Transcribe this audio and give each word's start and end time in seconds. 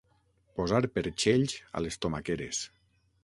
Posar 0.59 0.79
perxells 0.95 1.55
a 1.79 1.83
les 1.87 1.99
tomaqueres. 2.07 2.63